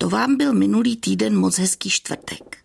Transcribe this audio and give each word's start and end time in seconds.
To 0.00 0.08
vám 0.08 0.36
byl 0.36 0.54
minulý 0.54 0.96
týden 0.96 1.36
moc 1.36 1.58
hezký 1.58 1.90
čtvrtek. 1.90 2.56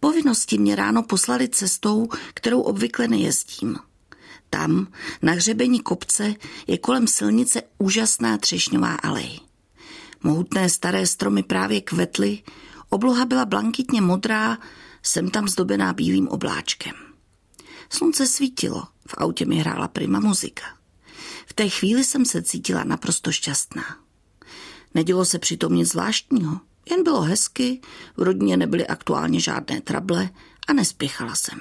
Povinnosti 0.00 0.58
mě 0.58 0.76
ráno 0.76 1.02
poslali 1.02 1.48
cestou, 1.48 2.08
kterou 2.34 2.60
obvykle 2.60 3.08
nejezdím. 3.08 3.76
Tam, 4.50 4.86
na 5.22 5.32
hřebení 5.32 5.80
kopce, 5.80 6.34
je 6.66 6.78
kolem 6.78 7.06
silnice 7.06 7.62
úžasná 7.78 8.38
třešňová 8.38 8.94
alej. 8.94 9.40
Mohutné 10.22 10.70
staré 10.70 11.06
stromy 11.06 11.42
právě 11.42 11.80
kvetly, 11.80 12.42
obloha 12.90 13.24
byla 13.24 13.44
blankitně 13.44 14.00
modrá, 14.00 14.58
jsem 15.02 15.30
tam 15.30 15.48
zdobená 15.48 15.92
bílým 15.92 16.28
obláčkem. 16.28 16.94
Slunce 17.90 18.26
svítilo, 18.26 18.82
v 19.08 19.14
autě 19.16 19.44
mi 19.44 19.56
hrála 19.56 19.88
prima 19.88 20.20
muzika. 20.20 20.64
V 21.46 21.52
té 21.52 21.68
chvíli 21.68 22.04
jsem 22.04 22.24
se 22.24 22.42
cítila 22.42 22.84
naprosto 22.84 23.32
šťastná. 23.32 23.84
Nedělo 24.94 25.24
se 25.24 25.38
přitom 25.38 25.74
nic 25.74 25.88
zvláštního, 25.88 26.60
jen 26.90 27.02
bylo 27.02 27.20
hezky, 27.20 27.80
v 28.16 28.22
rodině 28.22 28.56
nebyly 28.56 28.86
aktuálně 28.86 29.40
žádné 29.40 29.80
trable 29.80 30.30
a 30.68 30.72
nespěchala 30.72 31.34
jsem. 31.34 31.60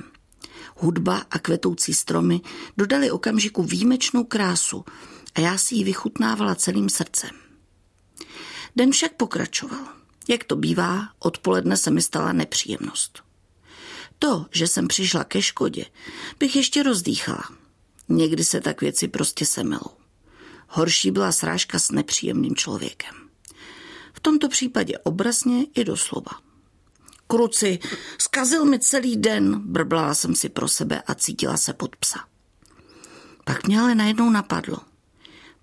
Hudba 0.75 1.25
a 1.31 1.39
kvetoucí 1.39 1.93
stromy 1.93 2.41
dodali 2.77 3.11
okamžiku 3.11 3.63
výjimečnou 3.63 4.23
krásu 4.23 4.85
a 5.35 5.39
já 5.39 5.57
si 5.57 5.75
ji 5.75 5.83
vychutnávala 5.83 6.55
celým 6.55 6.89
srdcem. 6.89 7.29
Den 8.75 8.91
však 8.91 9.13
pokračoval. 9.13 9.85
Jak 10.27 10.43
to 10.43 10.55
bývá, 10.55 11.09
odpoledne 11.19 11.77
se 11.77 11.91
mi 11.91 12.01
stala 12.01 12.33
nepříjemnost. 12.33 13.23
To, 14.19 14.45
že 14.51 14.67
jsem 14.67 14.87
přišla 14.87 15.23
ke 15.23 15.41
škodě, 15.41 15.85
bych 16.39 16.55
ještě 16.55 16.83
rozdýchala. 16.83 17.43
Někdy 18.09 18.43
se 18.43 18.61
tak 18.61 18.81
věci 18.81 19.07
prostě 19.07 19.45
semelou. 19.45 19.91
Horší 20.67 21.11
byla 21.11 21.31
srážka 21.31 21.79
s 21.79 21.91
nepříjemným 21.91 22.55
člověkem. 22.55 23.30
Tomto 24.21 24.49
případě 24.49 24.97
obrazně 24.97 25.65
i 25.75 25.83
doslova. 25.83 26.31
Kruci, 27.27 27.79
zkazil 28.17 28.65
mi 28.65 28.79
celý 28.79 29.17
den, 29.17 29.59
brblala 29.59 30.13
jsem 30.13 30.35
si 30.35 30.49
pro 30.49 30.67
sebe 30.67 31.01
a 31.01 31.15
cítila 31.15 31.57
se 31.57 31.73
pod 31.73 31.95
psa. 31.95 32.19
Pak 33.45 33.67
mě 33.67 33.81
ale 33.81 33.95
najednou 33.95 34.29
napadlo. 34.29 34.77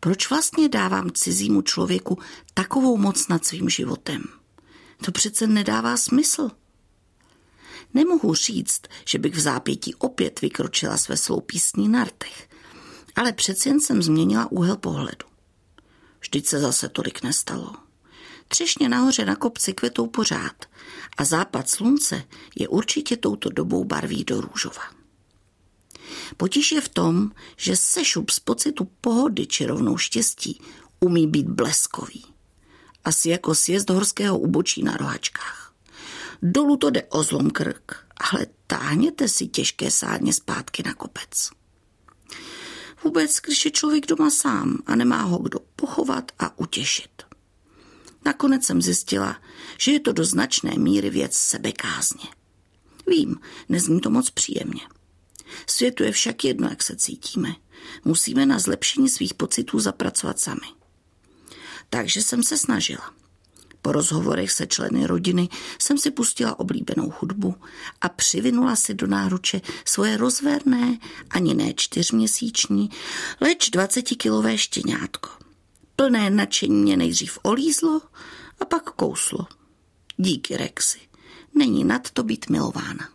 Proč 0.01 0.31
vlastně 0.31 0.69
dávám 0.69 1.11
cizímu 1.11 1.63
člověku 1.63 2.19
takovou 2.55 2.97
moc 2.97 3.29
nad 3.29 3.45
svým 3.45 3.69
životem? 3.69 4.25
To 5.05 5.13
přece 5.13 5.47
nedává 5.47 5.97
smysl. 5.97 6.51
Nemohu 7.95 8.35
říct, 8.35 8.83
že 9.07 9.19
bych 9.19 9.35
v 9.35 9.41
zápětí 9.41 9.95
opět 9.95 10.41
vykročila 10.41 10.97
své 10.97 11.17
sloupísní 11.17 11.89
na 11.89 12.05
rtech, 12.05 12.49
ale 13.17 13.33
přeci 13.33 13.69
jen 13.69 13.81
jsem 13.81 14.03
změnila 14.03 14.53
úhel 14.53 14.77
pohledu. 14.77 15.27
Vždyť 16.21 16.47
se 16.47 16.59
zase 16.59 16.89
tolik 16.89 17.23
nestalo. 17.23 17.88
Třešně 18.49 18.89
nahoře 18.89 19.25
na 19.25 19.37
kopci 19.37 19.73
kvetou 19.73 20.07
pořád 20.07 20.65
a 21.17 21.25
západ 21.25 21.71
slunce 21.71 22.23
je 22.57 22.69
určitě 22.69 23.17
touto 23.17 23.51
dobou 23.51 23.85
barví 23.85 24.25
do 24.25 24.41
růžova. 24.41 24.83
Potíž 26.37 26.73
je 26.73 26.81
v 26.81 26.89
tom, 26.89 27.31
že 27.57 27.77
sešup 27.77 28.31
z 28.31 28.41
pocitu 28.41 28.89
pohody 29.01 29.47
či 29.47 29.67
rovnou 29.67 29.97
štěstí 29.97 30.61
umí 31.01 31.27
být 31.27 31.47
bleskový. 31.47 32.25
Asi 33.05 33.29
jako 33.29 33.55
sjezd 33.55 33.91
horského 33.91 34.39
ubočí 34.39 34.83
na 34.83 34.97
rohačkách. 34.97 35.75
Dolů 36.43 36.77
to 36.77 36.91
jde 36.91 37.03
o 37.03 37.23
zlom 37.23 37.51
krk, 37.51 38.07
ale 38.33 38.47
táhněte 38.67 39.29
si 39.29 39.47
těžké 39.47 39.91
sádně 39.91 40.33
zpátky 40.33 40.83
na 40.87 40.95
kopec. 40.95 41.51
Vůbec, 43.05 43.37
když 43.37 43.65
je 43.65 43.71
člověk 43.71 44.07
doma 44.07 44.31
sám 44.31 44.79
a 44.87 44.97
nemá 44.97 45.23
ho 45.23 45.39
kdo 45.39 45.59
pochovat 45.77 46.33
a 46.39 46.59
utěšit. 46.59 47.18
Nakonec 48.29 48.65
jsem 48.65 48.83
zjistila, 48.83 49.37
že 49.79 49.93
je 49.93 50.01
to 50.01 50.13
do 50.13 50.25
značné 50.25 50.73
míry 50.79 51.11
věc 51.11 51.35
sebekázně. 51.37 52.29
Vím, 53.07 53.37
nezní 53.69 54.01
to 54.01 54.11
moc 54.11 54.31
příjemně. 54.31 54.81
Světu 55.67 56.05
je 56.05 56.13
však 56.13 56.45
jedno, 56.45 56.69
jak 56.69 56.83
se 56.83 56.97
cítíme. 56.97 57.55
Musíme 58.05 58.47
na 58.47 58.59
zlepšení 58.59 59.09
svých 59.09 59.35
pocitů 59.35 59.81
zapracovat 59.81 60.41
sami. 60.41 60.69
Takže 61.91 62.23
jsem 62.23 62.43
se 62.43 62.59
snažila. 62.59 63.15
Po 63.83 63.93
rozhovorech 63.93 64.51
se 64.51 64.67
členy 64.67 65.07
rodiny 65.07 65.49
jsem 65.79 65.99
si 65.99 66.11
pustila 66.11 66.59
oblíbenou 66.59 67.13
hudbu 67.21 67.55
a 68.01 68.09
přivinula 68.09 68.77
si 68.77 68.95
do 68.95 69.07
náruče 69.07 69.61
svoje 69.85 70.17
rozverné, 70.17 70.99
ani 71.31 71.55
ne 71.55 71.73
čtyřměsíční, 71.75 72.91
leč 73.41 73.71
20-kilové 73.71 74.59
štěňátko. 74.59 75.48
Plné 76.01 76.31
nadšení 76.31 76.83
mě 76.83 76.97
nejdřív 76.97 77.39
olízlo 77.43 78.01
a 78.61 78.65
pak 78.65 78.83
kouslo. 78.91 79.47
Díky 80.17 80.57
Rexy. 80.57 80.99
Není 81.55 81.85
nad 81.85 82.11
to 82.11 82.23
být 82.23 82.51
milována. 82.51 83.09